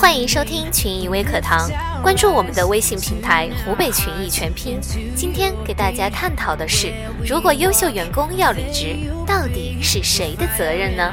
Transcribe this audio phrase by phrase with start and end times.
[0.00, 1.68] 欢迎收听群益微课堂，
[2.04, 4.78] 关注我们的微信平台“湖北群益全拼”。
[5.16, 6.92] 今天给大家探讨的是，
[7.26, 11.12] 如果优秀员工要离职，到底是谁的责任呢？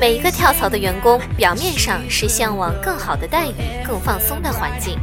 [0.00, 3.54] 每一个跳槽的员工，表面上是向往更好的待遇、
[3.86, 4.98] 更放松的环境，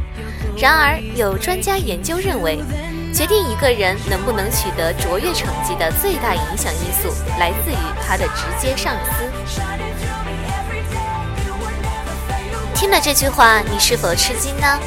[0.58, 2.60] 然而有专家研究认为。
[3.12, 9.24] 决定一个人能不能取得卓越成绩的最大影响因素，来自于他的直接上司。
[12.74, 14.78] 听了这句话，你是否吃惊呢？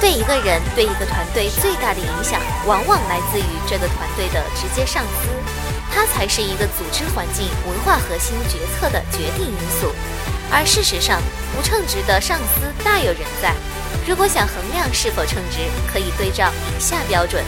[0.00, 5.28] 对一个人、对一个团队最大的影响，往往来自于这个团队的直接上司，
[5.92, 9.92] 他才是一个组织环境、文化核心决策的决定因素。
[10.52, 11.20] 而事实上，
[11.56, 13.52] 不称职的上司大有人在。
[14.06, 15.58] 如果想衡量是否称职，
[15.92, 17.44] 可以对照以下标准。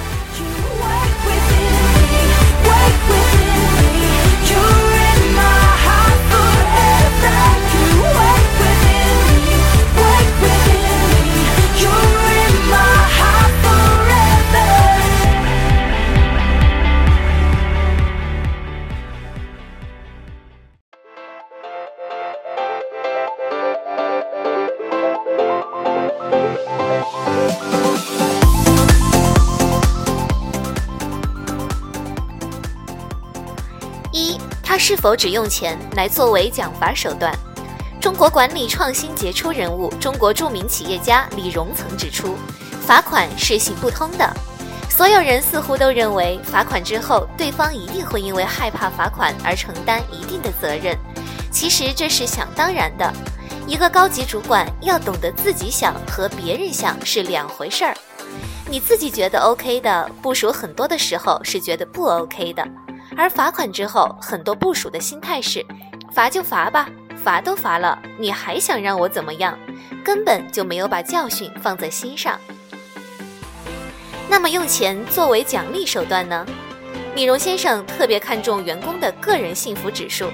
[34.84, 37.32] 是否只用钱来作为奖罚手段？
[38.00, 42.36] 中国管理创新杰出人物、中国著名企业家李荣曾指出，
[42.84, 44.28] 罚款是行不通的。
[44.90, 50.98] 所有人似乎都认为，罚款之后，对方一定会因为害怕罚款而承担一定的责任。
[51.52, 53.08] 其实这是想当然的。
[53.68, 57.96] 一个高级主管要懂得自己想和别人想是两回事儿。
[58.68, 62.66] 你自己觉得 OK 的，部署很多的时候是觉得不 OK 的。
[63.16, 65.64] 而罚款之后，很多部署的心态是：
[66.12, 66.88] 罚就罚吧，
[67.22, 69.58] 罚都罚了，你还想让我怎么样？
[70.04, 72.38] 根本就没有把教训放在心上。
[74.28, 76.44] 那么，用钱作为奖励手段呢？
[77.14, 80.30] 李荣先生特别看重员工的个人幸福指数，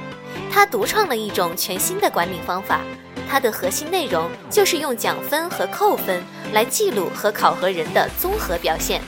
[0.50, 2.80] 他独创了一种全新的管理方法，
[3.28, 6.22] 它的核心内容就是用奖分和扣分
[6.52, 9.02] 来记录和考核人的综合表现。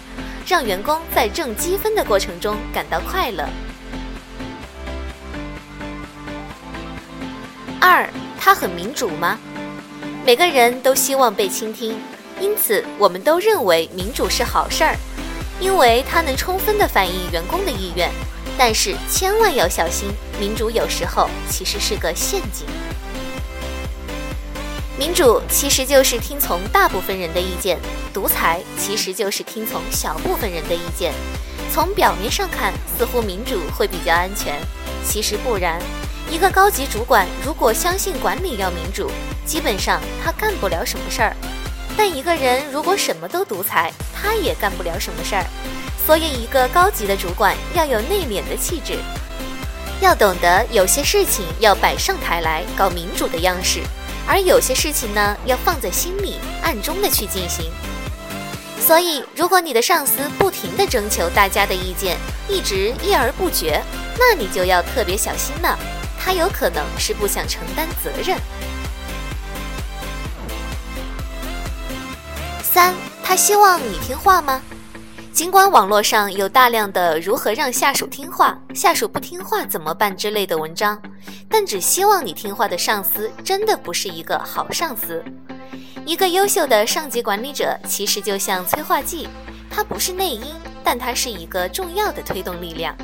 [0.51, 3.49] 让员工在挣积分的过程中感到快乐。
[7.81, 9.39] 二，他很民主吗？
[10.27, 11.97] 每个人都希望被倾听，
[12.41, 14.97] 因此我们都认为民主是好事儿，
[15.61, 18.11] 因为它能充分的反映员工的意愿。
[18.59, 22.67] 但是千万要小心，民主有时候其实是个陷阱。
[25.01, 27.79] 民主其实就是听从大部分人的意见，
[28.13, 31.15] 独裁其实就是听从小部分人的意见。
[31.73, 34.61] 从表面上看，似乎民主会比较安全，
[35.03, 35.81] 其实不然。
[36.31, 39.11] 一个高级主管如果相信管理要民主，
[39.47, 41.33] 基本上他干不了什么事儿；
[41.97, 45.47] 但一个人如果什么都独裁，他也干不了什么事儿。
[46.07, 48.99] 所以，一个高级的主管要有内敛的气质，
[50.03, 53.81] 要懂得有些事情要摆上台来搞民主的样式。
[54.27, 57.71] 而有些事情呢，要放在心里，暗中的去进行。
[58.79, 62.17] 所以，如果你的上司不停的征求大家的意见，
[62.49, 63.83] 一直议而不决，
[64.19, 65.79] 那你就要特别小心了。
[66.19, 68.39] 他有可能是不想承担责任。
[72.63, 74.63] 三，他希望你听话吗？
[75.41, 81.01] 尽管网络上有大量的如何让下属听话、下属不听话怎么办之类的文章，
[81.49, 85.25] 但只希望你听话的上司真的不是一个好上司。
[86.05, 89.31] 一个优秀的上级管理者其实就像催化剂，
[89.71, 90.45] 它不是内因，
[90.85, 92.95] 但它是一个重要的推动力量，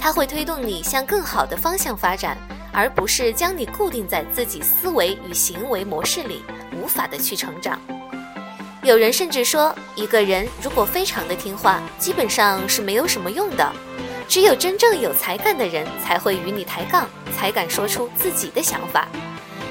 [0.00, 2.36] 它会推动你向更好的方向发展，
[2.72, 6.42] 而不是将你固定在自己思维与行为模式里，
[6.72, 7.78] 无法的去成长。
[8.86, 13.72] 有人甚至说，一个人如果非常的听话，基本上是没有什么用的。
[14.28, 17.04] 只有真正有才干的人才会与你抬杠，
[17.36, 19.08] 才敢说出自己的想法。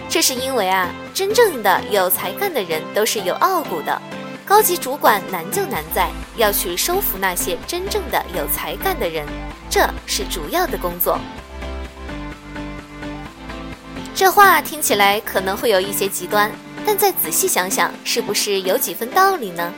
[0.09, 4.01] 这是因为啊，真正的有才干的人都是有傲骨的。
[4.45, 9.25] 高级主管难就难在要去收服那些真正的有才干的人，
[9.69, 11.17] 这是主要的工作。
[14.13, 16.51] 这话听起来可能会有一些极端。
[16.85, 19.73] 但再仔细想想，是不是有几分道理呢？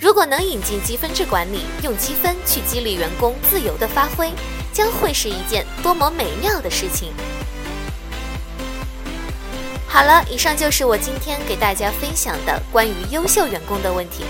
[0.00, 4.30] 如果能引进积分制管理，用积分去激励员工自由的发挥，
[4.72, 7.12] 将会是一件多么美妙的事情！
[9.88, 14.24] 好了，以上就是我今天给大家分享的关于优秀员工的问题。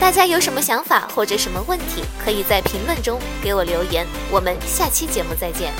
[0.00, 4.04] 大家有什么想法或者什么问题，可以在评论中给我留言。
[4.32, 5.72] 我们下期节目再见。